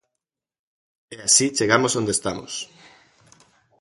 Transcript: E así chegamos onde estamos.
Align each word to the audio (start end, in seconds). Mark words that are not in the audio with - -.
E 1.15 1.17
así 1.27 1.45
chegamos 1.57 1.97
onde 1.99 2.11
estamos. 2.17 2.53